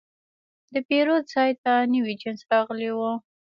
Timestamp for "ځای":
1.33-1.51